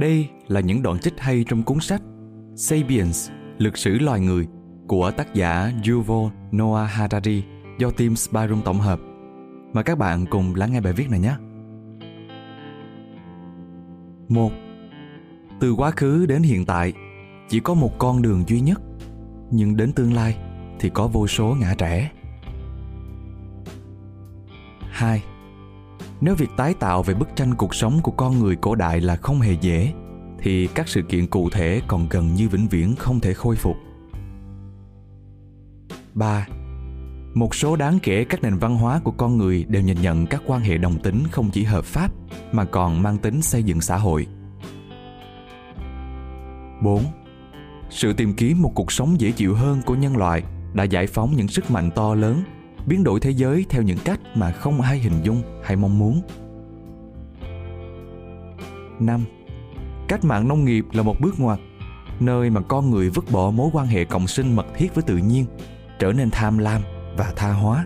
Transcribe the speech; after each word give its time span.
Đây 0.00 0.28
là 0.48 0.60
những 0.60 0.82
đoạn 0.82 0.98
trích 0.98 1.20
hay 1.20 1.44
trong 1.48 1.62
cuốn 1.62 1.80
sách 1.80 2.02
Sapiens, 2.56 3.30
Lực 3.58 3.78
sử 3.78 3.98
loài 3.98 4.20
người 4.20 4.46
của 4.88 5.10
tác 5.10 5.34
giả 5.34 5.72
Yuval 5.88 6.32
Noah 6.56 6.90
Harari 6.90 7.44
do 7.78 7.90
Tim 7.90 8.16
Spyroom 8.16 8.62
tổng 8.62 8.78
hợp. 8.78 9.00
mà 9.72 9.82
các 9.82 9.98
bạn 9.98 10.26
cùng 10.26 10.54
lắng 10.54 10.72
nghe 10.72 10.80
bài 10.80 10.92
viết 10.92 11.10
này 11.10 11.20
nhé. 11.20 11.34
Một 14.28 14.52
Từ 15.60 15.74
quá 15.74 15.90
khứ 15.90 16.26
đến 16.26 16.42
hiện 16.42 16.66
tại, 16.66 16.92
chỉ 17.48 17.60
có 17.60 17.74
một 17.74 17.98
con 17.98 18.22
đường 18.22 18.44
duy 18.48 18.60
nhất, 18.60 18.80
nhưng 19.50 19.76
đến 19.76 19.92
tương 19.92 20.12
lai 20.12 20.36
thì 20.78 20.90
có 20.94 21.08
vô 21.08 21.26
số 21.26 21.56
ngã 21.60 21.74
rẽ. 21.78 22.10
2. 24.90 25.22
Nếu 26.20 26.34
việc 26.34 26.50
tái 26.56 26.74
tạo 26.74 27.02
về 27.02 27.14
bức 27.14 27.28
tranh 27.36 27.54
cuộc 27.54 27.74
sống 27.74 28.00
của 28.02 28.12
con 28.12 28.38
người 28.38 28.56
cổ 28.56 28.74
đại 28.74 29.00
là 29.00 29.16
không 29.16 29.40
hề 29.40 29.52
dễ, 29.60 29.92
thì 30.38 30.66
các 30.66 30.88
sự 30.88 31.02
kiện 31.02 31.26
cụ 31.26 31.50
thể 31.50 31.80
còn 31.88 32.06
gần 32.10 32.34
như 32.34 32.48
vĩnh 32.48 32.68
viễn 32.68 32.96
không 32.96 33.20
thể 33.20 33.34
khôi 33.34 33.56
phục. 33.56 33.76
3. 36.14 36.46
Một 37.34 37.54
số 37.54 37.76
đáng 37.76 37.98
kể 38.02 38.24
các 38.24 38.42
nền 38.42 38.58
văn 38.58 38.76
hóa 38.76 39.00
của 39.04 39.10
con 39.10 39.36
người 39.36 39.64
đều 39.68 39.82
nhìn 39.82 40.02
nhận 40.02 40.26
các 40.26 40.42
quan 40.46 40.60
hệ 40.60 40.78
đồng 40.78 40.98
tính 41.02 41.22
không 41.30 41.50
chỉ 41.52 41.64
hợp 41.64 41.84
pháp 41.84 42.12
mà 42.52 42.64
còn 42.64 43.02
mang 43.02 43.18
tính 43.18 43.42
xây 43.42 43.62
dựng 43.62 43.80
xã 43.80 43.96
hội. 43.96 44.26
4. 46.82 47.04
Sự 47.90 48.12
tìm 48.12 48.34
kiếm 48.34 48.62
một 48.62 48.72
cuộc 48.74 48.92
sống 48.92 49.20
dễ 49.20 49.30
chịu 49.30 49.54
hơn 49.54 49.80
của 49.86 49.94
nhân 49.94 50.16
loại 50.16 50.42
đã 50.74 50.84
giải 50.84 51.06
phóng 51.06 51.36
những 51.36 51.48
sức 51.48 51.70
mạnh 51.70 51.90
to 51.90 52.14
lớn, 52.14 52.42
biến 52.90 53.04
đổi 53.04 53.20
thế 53.20 53.30
giới 53.30 53.66
theo 53.68 53.82
những 53.82 53.98
cách 54.04 54.20
mà 54.34 54.52
không 54.52 54.80
ai 54.80 54.98
hình 54.98 55.22
dung 55.22 55.42
hay 55.64 55.76
mong 55.76 55.98
muốn. 55.98 56.22
5. 59.00 59.24
Cách 60.08 60.24
mạng 60.24 60.48
nông 60.48 60.64
nghiệp 60.64 60.84
là 60.92 61.02
một 61.02 61.16
bước 61.20 61.40
ngoặt, 61.40 61.58
nơi 62.20 62.50
mà 62.50 62.60
con 62.60 62.90
người 62.90 63.10
vứt 63.10 63.24
bỏ 63.30 63.50
mối 63.50 63.70
quan 63.72 63.86
hệ 63.86 64.04
cộng 64.04 64.26
sinh 64.26 64.56
mật 64.56 64.66
thiết 64.76 64.94
với 64.94 65.02
tự 65.02 65.16
nhiên, 65.16 65.44
trở 65.98 66.12
nên 66.12 66.30
tham 66.30 66.58
lam 66.58 66.82
và 67.16 67.32
tha 67.36 67.52
hóa. 67.52 67.84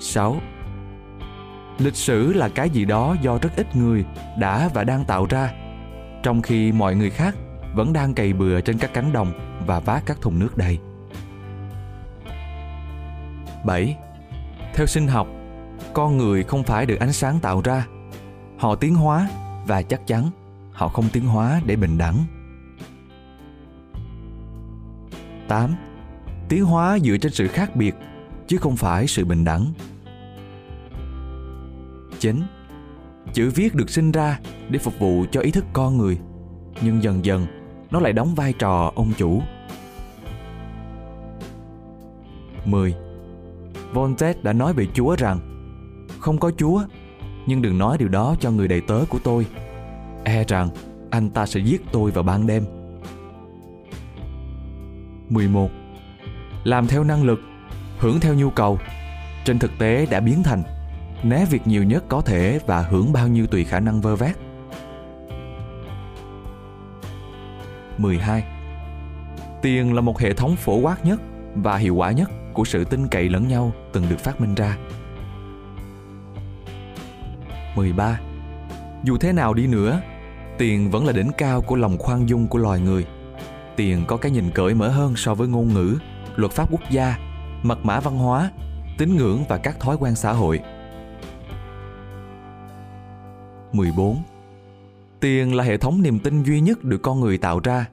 6. 0.00 0.36
Lịch 1.78 1.96
sử 1.96 2.32
là 2.32 2.48
cái 2.48 2.70
gì 2.70 2.84
đó 2.84 3.16
do 3.22 3.38
rất 3.42 3.50
ít 3.56 3.76
người 3.76 4.04
đã 4.38 4.70
và 4.74 4.84
đang 4.84 5.04
tạo 5.04 5.26
ra, 5.30 5.52
trong 6.22 6.42
khi 6.42 6.72
mọi 6.72 6.96
người 6.96 7.10
khác 7.10 7.36
vẫn 7.74 7.92
đang 7.92 8.14
cày 8.14 8.32
bừa 8.32 8.60
trên 8.60 8.78
các 8.78 8.90
cánh 8.94 9.12
đồng 9.12 9.32
và 9.66 9.80
vác 9.80 10.06
các 10.06 10.20
thùng 10.20 10.38
nước 10.38 10.56
đầy. 10.56 10.78
7. 13.64 13.96
Theo 14.74 14.86
sinh 14.86 15.08
học, 15.08 15.28
con 15.92 16.18
người 16.18 16.44
không 16.44 16.62
phải 16.62 16.86
được 16.86 17.00
ánh 17.00 17.12
sáng 17.12 17.40
tạo 17.40 17.60
ra. 17.64 17.86
Họ 18.58 18.74
tiến 18.74 18.94
hóa 18.94 19.28
và 19.66 19.82
chắc 19.82 20.06
chắn 20.06 20.30
họ 20.72 20.88
không 20.88 21.08
tiến 21.12 21.26
hóa 21.26 21.60
để 21.66 21.76
bình 21.76 21.98
đẳng. 21.98 22.24
8. 25.48 25.74
Tiến 26.48 26.64
hóa 26.64 26.98
dựa 26.98 27.16
trên 27.16 27.32
sự 27.32 27.48
khác 27.48 27.76
biệt 27.76 27.94
chứ 28.46 28.56
không 28.56 28.76
phải 28.76 29.06
sự 29.06 29.24
bình 29.24 29.44
đẳng. 29.44 29.72
9. 32.18 32.42
Chữ 33.32 33.50
viết 33.54 33.74
được 33.74 33.90
sinh 33.90 34.12
ra 34.12 34.38
để 34.68 34.78
phục 34.78 34.98
vụ 34.98 35.24
cho 35.32 35.40
ý 35.40 35.50
thức 35.50 35.64
con 35.72 35.98
người, 35.98 36.18
nhưng 36.80 37.02
dần 37.02 37.24
dần 37.24 37.46
nó 37.90 38.00
lại 38.00 38.12
đóng 38.12 38.34
vai 38.34 38.52
trò 38.52 38.92
ông 38.94 39.12
chủ. 39.16 39.42
10. 42.64 42.94
Voltaire 43.92 44.40
đã 44.42 44.52
nói 44.52 44.72
về 44.72 44.86
Chúa 44.94 45.16
rằng 45.16 45.38
Không 46.20 46.38
có 46.38 46.50
Chúa, 46.56 46.82
nhưng 47.46 47.62
đừng 47.62 47.78
nói 47.78 47.98
điều 47.98 48.08
đó 48.08 48.36
cho 48.40 48.50
người 48.50 48.68
đầy 48.68 48.80
tớ 48.80 49.00
của 49.08 49.18
tôi. 49.24 49.46
E 50.24 50.44
rằng 50.44 50.68
anh 51.10 51.30
ta 51.30 51.46
sẽ 51.46 51.60
giết 51.60 51.82
tôi 51.92 52.10
vào 52.10 52.24
ban 52.24 52.46
đêm. 52.46 52.64
11. 55.28 55.70
Làm 56.64 56.86
theo 56.86 57.04
năng 57.04 57.22
lực, 57.22 57.40
hưởng 57.98 58.20
theo 58.20 58.34
nhu 58.34 58.50
cầu, 58.50 58.78
trên 59.44 59.58
thực 59.58 59.70
tế 59.78 60.06
đã 60.10 60.20
biến 60.20 60.42
thành 60.42 60.62
né 61.22 61.44
việc 61.50 61.66
nhiều 61.66 61.84
nhất 61.84 62.04
có 62.08 62.20
thể 62.20 62.60
và 62.66 62.82
hưởng 62.82 63.12
bao 63.12 63.28
nhiêu 63.28 63.46
tùy 63.46 63.64
khả 63.64 63.80
năng 63.80 64.00
vơ 64.00 64.16
vét. 64.16 64.36
12. 67.98 68.44
Tiền 69.62 69.94
là 69.94 70.00
một 70.00 70.18
hệ 70.18 70.34
thống 70.34 70.56
phổ 70.56 70.76
quát 70.76 71.04
nhất 71.04 71.20
và 71.54 71.76
hiệu 71.76 71.94
quả 71.94 72.12
nhất 72.12 72.30
của 72.54 72.64
sự 72.64 72.84
tin 72.84 73.08
cậy 73.08 73.28
lẫn 73.28 73.48
nhau 73.48 73.72
từng 73.92 74.04
được 74.10 74.18
phát 74.18 74.40
minh 74.40 74.54
ra. 74.54 74.76
13. 77.76 78.20
Dù 79.04 79.16
thế 79.18 79.32
nào 79.32 79.54
đi 79.54 79.66
nữa, 79.66 80.00
tiền 80.58 80.90
vẫn 80.90 81.06
là 81.06 81.12
đỉnh 81.12 81.30
cao 81.38 81.60
của 81.62 81.76
lòng 81.76 81.98
khoan 81.98 82.28
dung 82.28 82.48
của 82.48 82.58
loài 82.58 82.80
người. 82.80 83.06
Tiền 83.76 84.04
có 84.06 84.16
cái 84.16 84.32
nhìn 84.32 84.50
cởi 84.50 84.74
mở 84.74 84.88
hơn 84.88 85.16
so 85.16 85.34
với 85.34 85.48
ngôn 85.48 85.74
ngữ, 85.74 85.98
luật 86.36 86.52
pháp 86.52 86.68
quốc 86.70 86.90
gia, 86.90 87.16
mật 87.62 87.84
mã 87.84 88.00
văn 88.00 88.18
hóa, 88.18 88.50
tín 88.98 89.16
ngưỡng 89.16 89.44
và 89.48 89.56
các 89.56 89.80
thói 89.80 89.96
quen 89.96 90.14
xã 90.14 90.32
hội. 90.32 90.60
14. 93.72 94.22
Tiền 95.20 95.54
là 95.54 95.64
hệ 95.64 95.76
thống 95.76 96.02
niềm 96.02 96.18
tin 96.18 96.42
duy 96.42 96.60
nhất 96.60 96.84
được 96.84 97.02
con 97.02 97.20
người 97.20 97.38
tạo 97.38 97.60
ra, 97.64 97.86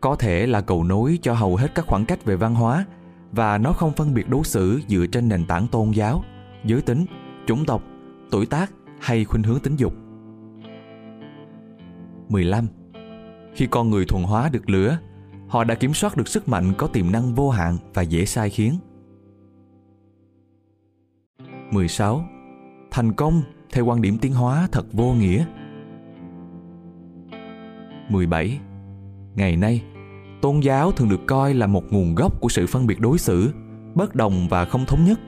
có 0.00 0.16
thể 0.16 0.46
là 0.46 0.60
cầu 0.60 0.84
nối 0.84 1.18
cho 1.22 1.34
hầu 1.34 1.56
hết 1.56 1.74
các 1.74 1.86
khoảng 1.86 2.04
cách 2.04 2.24
về 2.24 2.36
văn 2.36 2.54
hóa 2.54 2.84
và 3.34 3.58
nó 3.58 3.72
không 3.72 3.92
phân 3.92 4.14
biệt 4.14 4.28
đối 4.28 4.44
xử 4.44 4.80
dựa 4.88 5.06
trên 5.06 5.28
nền 5.28 5.44
tảng 5.44 5.66
tôn 5.66 5.90
giáo, 5.90 6.24
giới 6.64 6.82
tính, 6.82 7.06
chủng 7.46 7.64
tộc, 7.64 7.82
tuổi 8.30 8.46
tác 8.46 8.72
hay 9.00 9.24
khuynh 9.24 9.42
hướng 9.42 9.60
tính 9.60 9.76
dục. 9.76 9.94
15. 12.28 12.66
Khi 13.54 13.66
con 13.66 13.90
người 13.90 14.04
thuần 14.04 14.24
hóa 14.24 14.48
được 14.48 14.70
lửa, 14.70 14.98
họ 15.48 15.64
đã 15.64 15.74
kiểm 15.74 15.94
soát 15.94 16.16
được 16.16 16.28
sức 16.28 16.48
mạnh 16.48 16.72
có 16.78 16.86
tiềm 16.86 17.12
năng 17.12 17.34
vô 17.34 17.50
hạn 17.50 17.78
và 17.94 18.02
dễ 18.02 18.24
sai 18.24 18.50
khiến. 18.50 18.78
16. 21.70 22.24
Thành 22.90 23.12
công 23.12 23.42
theo 23.72 23.84
quan 23.84 24.02
điểm 24.02 24.18
tiến 24.18 24.34
hóa 24.34 24.68
thật 24.72 24.86
vô 24.92 25.12
nghĩa. 25.12 25.46
17. 28.08 28.60
Ngày 29.34 29.56
nay, 29.56 29.82
tôn 30.44 30.60
giáo 30.60 30.92
thường 30.92 31.08
được 31.08 31.26
coi 31.26 31.54
là 31.54 31.66
một 31.66 31.92
nguồn 31.92 32.14
gốc 32.14 32.40
của 32.40 32.48
sự 32.48 32.66
phân 32.66 32.86
biệt 32.86 33.00
đối 33.00 33.18
xử 33.18 33.52
bất 33.94 34.14
đồng 34.14 34.48
và 34.48 34.64
không 34.64 34.84
thống 34.86 35.04
nhất 35.04 35.20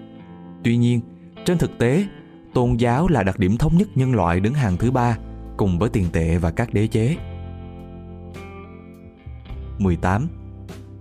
tuy 0.64 0.76
nhiên 0.76 1.00
trên 1.44 1.58
thực 1.58 1.78
tế 1.78 2.06
tôn 2.54 2.76
giáo 2.76 3.08
là 3.08 3.22
đặc 3.22 3.38
điểm 3.38 3.56
thống 3.56 3.76
nhất 3.76 3.88
nhân 3.94 4.14
loại 4.14 4.40
đứng 4.40 4.54
hàng 4.54 4.76
thứ 4.76 4.90
ba 4.90 5.18
cùng 5.56 5.78
với 5.78 5.90
tiền 5.90 6.06
tệ 6.12 6.38
và 6.38 6.50
các 6.50 6.74
đế 6.74 6.86
chế 6.86 7.16
18. 9.78 10.28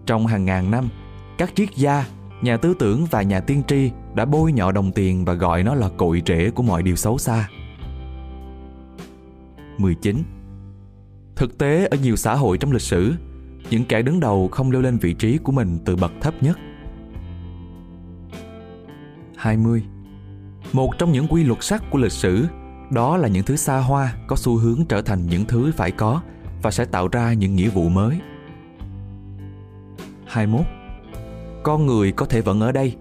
Trong 0.05 0.27
hàng 0.27 0.45
ngàn 0.45 0.71
năm, 0.71 0.89
các 1.37 1.55
triết 1.55 1.69
gia, 1.75 2.05
nhà 2.41 2.57
tư 2.57 2.73
tưởng 2.79 3.05
và 3.11 3.21
nhà 3.21 3.39
tiên 3.39 3.63
tri 3.67 3.91
đã 4.13 4.25
bôi 4.25 4.51
nhọ 4.51 4.71
đồng 4.71 4.91
tiền 4.91 5.25
và 5.25 5.33
gọi 5.33 5.63
nó 5.63 5.75
là 5.75 5.89
cội 5.97 6.21
rễ 6.25 6.49
của 6.49 6.63
mọi 6.63 6.83
điều 6.83 6.95
xấu 6.95 7.17
xa. 7.17 7.49
19. 9.77 10.23
Thực 11.35 11.57
tế 11.57 11.85
ở 11.85 11.97
nhiều 12.03 12.15
xã 12.15 12.35
hội 12.35 12.57
trong 12.57 12.71
lịch 12.71 12.81
sử, 12.81 13.13
những 13.69 13.85
kẻ 13.85 14.01
đứng 14.01 14.19
đầu 14.19 14.49
không 14.51 14.71
leo 14.71 14.81
lên 14.81 14.97
vị 14.97 15.13
trí 15.13 15.37
của 15.37 15.51
mình 15.51 15.79
từ 15.85 15.95
bậc 15.95 16.11
thấp 16.21 16.33
nhất. 16.43 16.57
20. 19.37 19.83
Một 20.73 20.97
trong 20.97 21.11
những 21.11 21.27
quy 21.27 21.43
luật 21.43 21.63
sắc 21.63 21.83
của 21.91 21.97
lịch 21.97 22.11
sử 22.11 22.45
đó 22.89 23.17
là 23.17 23.27
những 23.27 23.43
thứ 23.43 23.55
xa 23.55 23.77
hoa 23.77 24.13
có 24.27 24.35
xu 24.35 24.57
hướng 24.57 24.85
trở 24.89 25.01
thành 25.01 25.25
những 25.25 25.45
thứ 25.45 25.71
phải 25.77 25.91
có 25.91 26.21
và 26.61 26.71
sẽ 26.71 26.85
tạo 26.85 27.07
ra 27.07 27.33
những 27.33 27.55
nghĩa 27.55 27.69
vụ 27.69 27.89
mới. 27.89 28.19
21. 30.25 30.65
Con 31.63 31.85
người 31.85 32.11
có 32.11 32.25
thể 32.25 32.41
vẫn 32.41 32.61
ở 32.61 32.71
đây, 32.71 32.95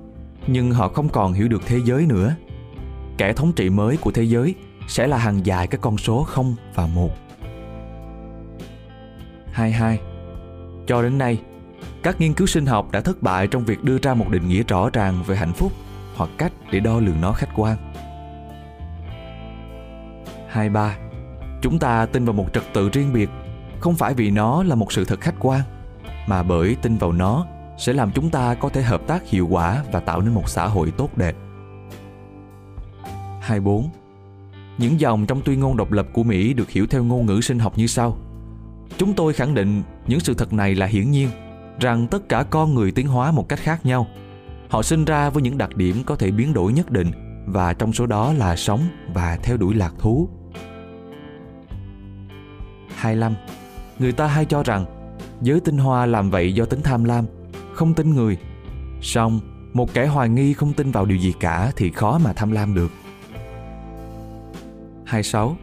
nhưng 0.46 0.70
họ 0.70 0.88
không 0.88 1.08
còn 1.08 1.32
hiểu 1.32 1.48
được 1.48 1.62
thế 1.66 1.80
giới 1.84 2.06
nữa. 2.06 2.34
Kẻ 3.18 3.32
thống 3.32 3.52
trị 3.52 3.70
mới 3.70 3.96
của 3.96 4.10
thế 4.10 4.22
giới 4.22 4.54
sẽ 4.88 5.06
là 5.06 5.18
hàng 5.18 5.46
dài 5.46 5.66
các 5.66 5.80
con 5.80 5.98
số 5.98 6.22
0 6.22 6.54
và 6.74 6.86
1. 6.86 7.10
22 9.52 10.13
cho 10.86 11.02
đến 11.02 11.18
nay, 11.18 11.40
các 12.02 12.20
nghiên 12.20 12.34
cứu 12.34 12.46
sinh 12.46 12.66
học 12.66 12.90
đã 12.92 13.00
thất 13.00 13.22
bại 13.22 13.46
trong 13.46 13.64
việc 13.64 13.84
đưa 13.84 13.98
ra 13.98 14.14
một 14.14 14.26
định 14.30 14.48
nghĩa 14.48 14.62
rõ 14.62 14.90
ràng 14.92 15.22
về 15.26 15.36
hạnh 15.36 15.52
phúc 15.52 15.72
hoặc 16.16 16.30
cách 16.38 16.52
để 16.70 16.80
đo 16.80 17.00
lường 17.00 17.20
nó 17.20 17.32
khách 17.32 17.48
quan. 17.56 17.76
23. 20.48 20.96
Chúng 21.62 21.78
ta 21.78 22.06
tin 22.06 22.24
vào 22.24 22.32
một 22.32 22.46
trật 22.52 22.62
tự 22.72 22.88
riêng 22.88 23.12
biệt, 23.12 23.30
không 23.80 23.94
phải 23.94 24.14
vì 24.14 24.30
nó 24.30 24.62
là 24.62 24.74
một 24.74 24.92
sự 24.92 25.04
thật 25.04 25.20
khách 25.20 25.34
quan, 25.40 25.60
mà 26.26 26.42
bởi 26.42 26.76
tin 26.82 26.96
vào 26.96 27.12
nó 27.12 27.46
sẽ 27.78 27.92
làm 27.92 28.10
chúng 28.14 28.30
ta 28.30 28.54
có 28.54 28.68
thể 28.68 28.82
hợp 28.82 29.06
tác 29.06 29.28
hiệu 29.28 29.46
quả 29.50 29.84
và 29.92 30.00
tạo 30.00 30.20
nên 30.20 30.34
một 30.34 30.48
xã 30.48 30.66
hội 30.66 30.92
tốt 30.96 31.18
đẹp. 31.18 31.36
24. 33.40 33.90
Những 34.78 35.00
dòng 35.00 35.26
trong 35.26 35.40
tuyên 35.40 35.60
ngôn 35.60 35.76
độc 35.76 35.92
lập 35.92 36.06
của 36.12 36.22
Mỹ 36.22 36.52
được 36.52 36.70
hiểu 36.70 36.86
theo 36.86 37.04
ngôn 37.04 37.26
ngữ 37.26 37.40
sinh 37.40 37.58
học 37.58 37.78
như 37.78 37.86
sau– 37.86 38.18
Chúng 38.98 39.14
tôi 39.14 39.32
khẳng 39.32 39.54
định 39.54 39.82
những 40.06 40.20
sự 40.20 40.34
thật 40.34 40.52
này 40.52 40.74
là 40.74 40.86
hiển 40.86 41.10
nhiên, 41.10 41.28
rằng 41.80 42.06
tất 42.06 42.28
cả 42.28 42.42
con 42.50 42.74
người 42.74 42.92
tiến 42.92 43.08
hóa 43.08 43.30
một 43.30 43.48
cách 43.48 43.58
khác 43.58 43.86
nhau. 43.86 44.06
Họ 44.68 44.82
sinh 44.82 45.04
ra 45.04 45.30
với 45.30 45.42
những 45.42 45.58
đặc 45.58 45.76
điểm 45.76 46.02
có 46.06 46.16
thể 46.16 46.30
biến 46.30 46.54
đổi 46.54 46.72
nhất 46.72 46.90
định 46.90 47.10
và 47.46 47.72
trong 47.72 47.92
số 47.92 48.06
đó 48.06 48.32
là 48.32 48.56
sống 48.56 48.80
và 49.14 49.38
theo 49.42 49.56
đuổi 49.56 49.74
lạc 49.74 49.94
thú. 49.98 50.28
25 52.96 53.34
Người 53.98 54.12
ta 54.12 54.26
hay 54.26 54.44
cho 54.44 54.62
rằng 54.62 54.84
giới 55.42 55.60
tinh 55.60 55.78
hoa 55.78 56.06
làm 56.06 56.30
vậy 56.30 56.54
do 56.54 56.64
tính 56.64 56.80
tham 56.82 57.04
lam, 57.04 57.24
không 57.72 57.94
tin 57.94 58.14
người. 58.14 58.38
Song, 59.00 59.40
một 59.72 59.94
kẻ 59.94 60.06
hoài 60.06 60.28
nghi 60.28 60.52
không 60.52 60.72
tin 60.72 60.90
vào 60.90 61.04
điều 61.06 61.18
gì 61.18 61.34
cả 61.40 61.72
thì 61.76 61.90
khó 61.90 62.18
mà 62.24 62.32
tham 62.32 62.50
lam 62.50 62.74
được. 62.74 62.90
26. 65.06 65.56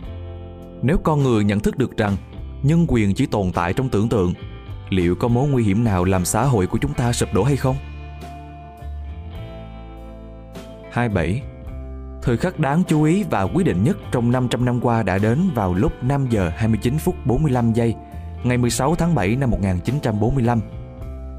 Nếu 0.82 0.98
con 0.98 1.24
người 1.24 1.44
nhận 1.44 1.60
thức 1.60 1.78
được 1.78 1.98
rằng 1.98 2.18
nhân 2.64 2.86
quyền 2.88 3.14
chỉ 3.14 3.26
tồn 3.26 3.52
tại 3.52 3.74
trong 3.74 3.90
tưởng 3.90 4.10
tượng, 4.10 4.34
liệu 4.90 5.16
có 5.16 5.28
mối 5.28 5.48
nguy 5.48 5.64
hiểm 5.64 5.84
nào 5.84 6.04
làm 6.04 6.26
xã 6.26 6.44
hội 6.44 6.68
của 6.68 6.78
chúng 6.78 6.94
ta 6.94 7.14
sụp 7.14 7.34
đổ 7.34 7.44
hay 7.44 7.56
không? 7.56 7.76
27. 10.92 11.42
Thời 12.22 12.38
khắc 12.38 12.60
đáng 12.60 12.84
chú 12.88 13.04
ý 13.04 13.24
và 13.24 13.44
quyết 13.44 13.64
định 13.64 13.84
nhất 13.84 13.98
trong 14.12 14.32
500 14.32 14.66
năm 14.66 14.80
qua 14.82 15.04
đã 15.04 15.18
đến 15.18 15.50
vào 15.56 15.74
lúc 15.74 15.92
5 16.04 16.28
giờ 16.30 16.52
29 16.56 16.98
phút 16.98 17.16
45 17.26 17.74
giây 17.74 17.96
ngày 18.44 18.58
16 18.58 18.96
tháng 18.96 19.16
7 19.16 19.36
năm 19.36 19.52
1945. 19.52 20.60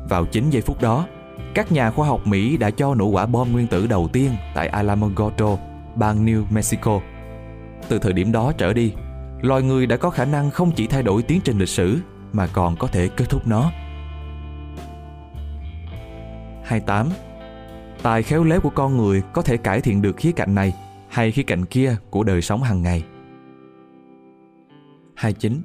Vào 0.09 0.27
9 0.27 0.51
giây 0.51 0.63
phút 0.63 0.83
đó, 0.83 1.07
các 1.55 1.73
nhà 1.73 1.91
khoa 1.91 2.09
học 2.09 2.27
Mỹ 2.27 2.57
đã 2.57 2.71
cho 2.71 2.95
nổ 2.95 3.07
quả 3.07 3.27
bom 3.27 3.53
nguyên 3.53 3.67
tử 3.67 3.87
đầu 3.87 4.09
tiên 4.13 4.31
tại 4.55 4.69
Alamogordo, 4.69 5.57
bang 5.95 6.27
New 6.27 6.45
Mexico. 6.51 7.01
Từ 7.89 7.99
thời 7.99 8.13
điểm 8.13 8.33
đó 8.33 8.53
trở 8.59 8.73
đi, 8.73 8.93
loài 9.43 9.62
người 9.62 9.87
đã 9.87 9.97
có 9.97 10.11
khả 10.11 10.25
năng 10.25 10.50
không 10.50 10.73
chỉ 10.73 10.87
thay 10.87 11.03
đổi 11.03 11.23
tiến 11.23 11.41
trình 11.44 11.59
lịch 11.59 11.69
sử 11.69 11.99
mà 12.33 12.47
còn 12.47 12.77
có 12.77 12.87
thể 12.87 13.09
kết 13.09 13.25
thúc 13.29 13.47
nó. 13.47 13.71
28. 16.65 17.09
Tài 18.03 18.23
khéo 18.23 18.44
léo 18.44 18.61
của 18.61 18.71
con 18.71 18.97
người 18.97 19.23
có 19.33 19.43
thể 19.43 19.56
cải 19.56 19.81
thiện 19.81 20.03
được 20.03 20.17
khía 20.17 20.33
cạnh 20.33 20.55
này 20.55 20.75
hay 21.09 21.33
khía 21.33 21.43
cạnh 21.43 21.65
kia 21.65 21.97
của 22.11 22.25
đời 22.25 22.43
sống 22.43 22.62
hàng 22.62 22.83
ngày. 22.83 23.05
29. 25.15 25.62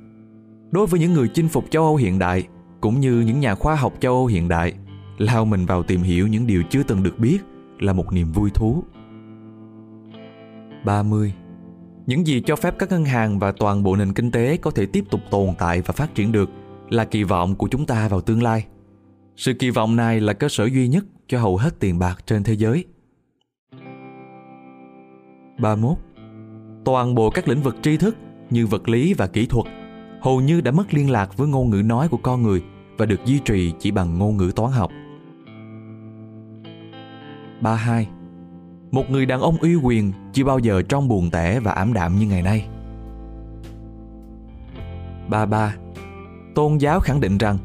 Đối 0.71 0.87
với 0.87 0.99
những 0.99 1.13
người 1.13 1.27
chinh 1.33 1.49
phục 1.49 1.65
châu 1.69 1.83
Âu 1.83 1.95
hiện 1.95 2.19
đại, 2.19 2.47
cũng 2.81 2.99
như 2.99 3.19
những 3.19 3.39
nhà 3.39 3.55
khoa 3.55 3.75
học 3.75 3.93
châu 3.99 4.13
Âu 4.13 4.25
hiện 4.25 4.47
đại, 4.47 4.73
lao 5.17 5.45
mình 5.45 5.65
vào 5.65 5.83
tìm 5.83 6.01
hiểu 6.01 6.27
những 6.27 6.47
điều 6.47 6.63
chưa 6.69 6.83
từng 6.83 7.03
được 7.03 7.19
biết 7.19 7.39
là 7.79 7.93
một 7.93 8.13
niềm 8.13 8.31
vui 8.31 8.49
thú. 8.49 8.83
30. 10.85 11.33
Những 12.07 12.27
gì 12.27 12.41
cho 12.45 12.55
phép 12.55 12.75
các 12.79 12.89
ngân 12.89 13.05
hàng 13.05 13.39
và 13.39 13.51
toàn 13.51 13.83
bộ 13.83 13.95
nền 13.95 14.13
kinh 14.13 14.31
tế 14.31 14.57
có 14.57 14.71
thể 14.71 14.85
tiếp 14.85 15.03
tục 15.11 15.21
tồn 15.31 15.49
tại 15.57 15.81
và 15.81 15.91
phát 15.91 16.15
triển 16.15 16.31
được 16.31 16.49
là 16.89 17.05
kỳ 17.05 17.23
vọng 17.23 17.55
của 17.55 17.67
chúng 17.71 17.85
ta 17.85 18.07
vào 18.07 18.21
tương 18.21 18.43
lai. 18.43 18.65
Sự 19.35 19.53
kỳ 19.53 19.69
vọng 19.69 19.95
này 19.95 20.19
là 20.21 20.33
cơ 20.33 20.49
sở 20.49 20.65
duy 20.65 20.87
nhất 20.87 21.05
cho 21.27 21.39
hầu 21.39 21.57
hết 21.57 21.79
tiền 21.79 21.99
bạc 21.99 22.23
trên 22.25 22.43
thế 22.43 22.53
giới. 22.53 22.85
31. 25.59 25.97
Toàn 26.85 27.15
bộ 27.15 27.29
các 27.29 27.47
lĩnh 27.47 27.61
vực 27.61 27.75
tri 27.81 27.97
thức 27.97 28.17
như 28.49 28.67
vật 28.67 28.89
lý 28.89 29.13
và 29.13 29.27
kỹ 29.27 29.45
thuật 29.45 29.65
hầu 30.21 30.41
như 30.41 30.61
đã 30.61 30.71
mất 30.71 30.93
liên 30.93 31.09
lạc 31.09 31.37
với 31.37 31.47
ngôn 31.47 31.69
ngữ 31.69 31.81
nói 31.81 32.07
của 32.07 32.17
con 32.17 32.43
người 32.43 32.63
và 32.97 33.05
được 33.05 33.25
duy 33.25 33.39
trì 33.39 33.73
chỉ 33.79 33.91
bằng 33.91 34.17
ngôn 34.17 34.37
ngữ 34.37 34.51
toán 34.55 34.71
học. 34.71 34.91
32. 37.61 38.07
Một 38.91 39.09
người 39.09 39.25
đàn 39.25 39.41
ông 39.41 39.57
uy 39.57 39.75
quyền 39.75 40.13
chưa 40.33 40.43
bao 40.43 40.59
giờ 40.59 40.81
trong 40.81 41.07
buồn 41.07 41.29
tẻ 41.29 41.59
và 41.59 41.71
ảm 41.71 41.93
đạm 41.93 42.19
như 42.19 42.27
ngày 42.27 42.41
nay. 42.41 42.67
33. 45.29 45.75
Tôn 46.55 46.77
giáo 46.77 46.99
khẳng 46.99 47.19
định 47.19 47.37
rằng, 47.37 47.57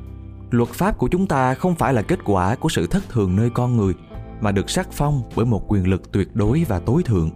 luật 0.50 0.68
pháp 0.68 0.98
của 0.98 1.08
chúng 1.08 1.26
ta 1.26 1.54
không 1.54 1.74
phải 1.74 1.94
là 1.94 2.02
kết 2.02 2.18
quả 2.24 2.54
của 2.54 2.68
sự 2.68 2.86
thất 2.86 3.08
thường 3.08 3.36
nơi 3.36 3.50
con 3.50 3.76
người, 3.76 3.94
mà 4.40 4.52
được 4.52 4.70
sắc 4.70 4.88
phong 4.92 5.22
bởi 5.36 5.46
một 5.46 5.64
quyền 5.68 5.88
lực 5.88 6.12
tuyệt 6.12 6.36
đối 6.36 6.64
và 6.68 6.78
tối 6.78 7.02
thượng. 7.02 7.30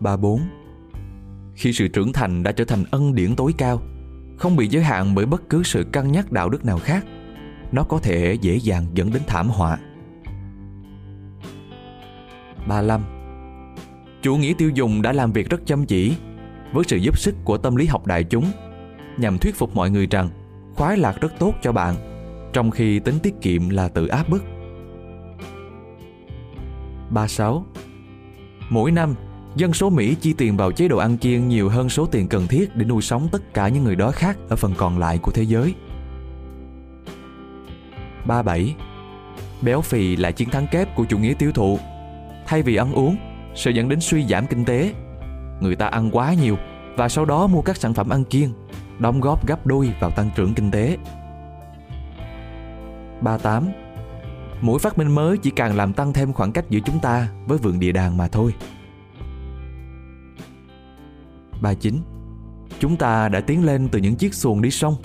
34 0.00 0.40
khi 1.54 1.72
sự 1.72 1.88
trưởng 1.88 2.12
thành 2.12 2.42
đã 2.42 2.52
trở 2.52 2.64
thành 2.64 2.84
ân 2.90 3.14
điển 3.14 3.36
tối 3.36 3.54
cao, 3.58 3.82
không 4.38 4.56
bị 4.56 4.68
giới 4.68 4.82
hạn 4.82 5.14
bởi 5.14 5.26
bất 5.26 5.48
cứ 5.50 5.62
sự 5.62 5.84
cân 5.92 6.12
nhắc 6.12 6.32
đạo 6.32 6.48
đức 6.48 6.64
nào 6.64 6.78
khác, 6.78 7.04
nó 7.72 7.82
có 7.82 7.98
thể 7.98 8.36
dễ 8.40 8.56
dàng 8.56 8.86
dẫn 8.94 9.12
đến 9.12 9.22
thảm 9.26 9.48
họa 9.48 9.78
35 12.68 13.00
Chủ 14.22 14.36
nghĩa 14.36 14.52
tiêu 14.58 14.70
dùng 14.74 15.02
đã 15.02 15.12
làm 15.12 15.32
việc 15.32 15.50
rất 15.50 15.60
chăm 15.66 15.86
chỉ 15.86 16.16
với 16.72 16.84
sự 16.88 16.96
giúp 16.96 17.18
sức 17.18 17.34
của 17.44 17.58
tâm 17.58 17.76
lý 17.76 17.86
học 17.86 18.06
đại 18.06 18.24
chúng 18.24 18.44
nhằm 19.16 19.38
thuyết 19.38 19.54
phục 19.54 19.76
mọi 19.76 19.90
người 19.90 20.06
rằng 20.06 20.28
khoái 20.74 20.96
lạc 20.96 21.20
rất 21.20 21.32
tốt 21.38 21.54
cho 21.62 21.72
bạn 21.72 21.94
trong 22.52 22.70
khi 22.70 22.98
tính 22.98 23.18
tiết 23.22 23.34
kiệm 23.40 23.68
là 23.68 23.88
tự 23.88 24.06
áp 24.06 24.28
bức 24.28 24.44
36 27.10 27.66
Mỗi 28.70 28.90
năm, 28.90 29.14
dân 29.56 29.72
số 29.72 29.90
Mỹ 29.90 30.16
chi 30.20 30.32
tiền 30.32 30.56
vào 30.56 30.72
chế 30.72 30.88
độ 30.88 30.98
ăn 30.98 31.18
kiêng 31.18 31.48
nhiều 31.48 31.68
hơn 31.68 31.88
số 31.88 32.06
tiền 32.06 32.28
cần 32.28 32.46
thiết 32.46 32.76
để 32.76 32.84
nuôi 32.84 33.02
sống 33.02 33.28
tất 33.32 33.54
cả 33.54 33.68
những 33.68 33.84
người 33.84 33.96
đói 33.96 34.12
khát 34.12 34.36
ở 34.48 34.56
phần 34.56 34.74
còn 34.76 34.98
lại 34.98 35.18
của 35.18 35.32
thế 35.32 35.42
giới. 35.42 35.74
37. 38.26 38.74
Béo 39.62 39.80
phì 39.80 40.16
là 40.16 40.30
chiến 40.30 40.50
thắng 40.50 40.66
kép 40.70 40.96
của 40.96 41.04
chủ 41.04 41.18
nghĩa 41.18 41.34
tiêu 41.38 41.52
thụ. 41.52 41.78
Thay 42.46 42.62
vì 42.62 42.76
ăn 42.76 42.92
uống, 42.92 43.16
sẽ 43.54 43.70
dẫn 43.70 43.88
đến 43.88 44.00
suy 44.00 44.26
giảm 44.26 44.46
kinh 44.46 44.64
tế. 44.64 44.94
Người 45.60 45.76
ta 45.76 45.86
ăn 45.86 46.10
quá 46.12 46.34
nhiều 46.34 46.56
và 46.96 47.08
sau 47.08 47.24
đó 47.24 47.46
mua 47.46 47.62
các 47.62 47.76
sản 47.76 47.94
phẩm 47.94 48.08
ăn 48.08 48.24
kiêng, 48.24 48.52
đóng 48.98 49.20
góp 49.20 49.46
gấp 49.46 49.66
đôi 49.66 49.94
vào 50.00 50.10
tăng 50.10 50.30
trưởng 50.36 50.54
kinh 50.54 50.70
tế. 50.70 50.96
38. 53.20 53.68
Mỗi 54.60 54.78
phát 54.78 54.98
minh 54.98 55.14
mới 55.14 55.38
chỉ 55.38 55.50
càng 55.50 55.76
làm 55.76 55.92
tăng 55.92 56.12
thêm 56.12 56.32
khoảng 56.32 56.52
cách 56.52 56.64
giữa 56.70 56.80
chúng 56.84 57.00
ta 57.00 57.28
với 57.46 57.58
vườn 57.58 57.80
địa 57.80 57.92
đàng 57.92 58.16
mà 58.16 58.28
thôi. 58.28 58.54
39 61.64 61.98
Chúng 62.78 62.96
ta 62.96 63.28
đã 63.28 63.40
tiến 63.40 63.64
lên 63.64 63.88
từ 63.88 63.98
những 63.98 64.16
chiếc 64.16 64.34
xuồng 64.34 64.62
đi 64.62 64.70
sông 64.70 64.96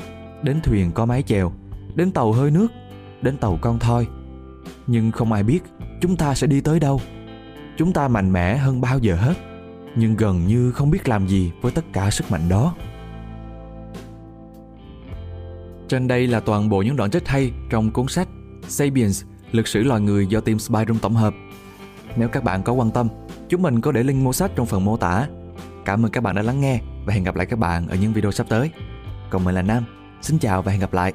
Đến 0.44 0.60
thuyền 0.64 0.92
có 0.92 1.06
mái 1.06 1.24
chèo 1.24 1.52
Đến 1.96 2.12
tàu 2.12 2.32
hơi 2.32 2.52
nước 2.52 2.68
Đến 3.22 3.38
tàu 3.38 3.60
con 3.62 3.80
thoi 3.80 4.08
Nhưng 4.88 5.12
không 5.12 5.34
ai 5.34 5.44
biết 5.44 5.60
chúng 6.02 6.16
ta 6.16 6.36
sẽ 6.36 6.48
đi 6.48 6.62
tới 6.62 6.80
đâu 6.80 7.02
Chúng 7.80 7.94
ta 7.94 8.08
mạnh 8.08 8.34
mẽ 8.34 8.58
hơn 8.58 8.82
bao 8.82 9.00
giờ 9.00 9.16
hết 9.16 9.34
Nhưng 9.96 10.16
gần 10.16 10.48
như 10.48 10.72
không 10.72 10.92
biết 10.92 11.08
làm 11.08 11.28
gì 11.28 11.52
với 11.62 11.72
tất 11.72 11.86
cả 11.94 12.10
sức 12.12 12.32
mạnh 12.32 12.50
đó 12.50 12.76
Trên 15.88 16.08
đây 16.08 16.28
là 16.28 16.40
toàn 16.40 16.70
bộ 16.70 16.82
những 16.82 16.96
đoạn 16.96 17.12
trích 17.12 17.28
hay 17.28 17.52
trong 17.70 17.92
cuốn 17.92 18.08
sách 18.08 18.28
Sapiens, 18.68 19.24
lịch 19.52 19.68
sử 19.68 19.84
loài 19.84 20.02
người 20.02 20.28
do 20.28 20.40
team 20.40 20.60
Spyroom 20.60 21.00
tổng 21.00 21.16
hợp. 21.16 21.34
Nếu 22.16 22.30
các 22.30 22.44
bạn 22.44 22.64
có 22.64 22.74
quan 22.74 22.92
tâm, 22.92 23.08
chúng 23.50 23.62
mình 23.62 23.82
có 23.82 23.92
để 23.92 24.04
link 24.04 24.24
mua 24.24 24.34
sách 24.34 24.52
trong 24.56 24.66
phần 24.66 24.86
mô 24.86 24.98
tả 24.98 25.28
Cảm 25.86 26.06
ơn 26.06 26.12
các 26.12 26.24
bạn 26.24 26.36
đã 26.36 26.42
lắng 26.42 26.62
nghe 26.62 26.82
và 27.06 27.14
hẹn 27.14 27.24
gặp 27.24 27.36
lại 27.36 27.46
các 27.46 27.60
bạn 27.60 27.88
ở 27.88 27.96
những 27.96 28.14
video 28.14 28.32
sắp 28.32 28.46
tới. 28.50 28.70
Còn 29.30 29.44
mình 29.44 29.56
là 29.56 29.62
Nam, 29.62 29.84
xin 30.22 30.40
chào 30.40 30.62
và 30.62 30.72
hẹn 30.72 30.82
gặp 30.82 30.94
lại. 30.94 31.14